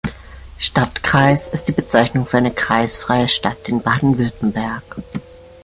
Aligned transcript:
Stadtkreis 0.57 1.47
ist 1.49 1.65
die 1.67 1.73
Bezeichnung 1.73 2.25
für 2.25 2.37
eine 2.39 2.49
„kreisfreie 2.49 3.29
Stadt“ 3.29 3.69
in 3.69 3.83
Baden-Württemberg. 3.83 4.95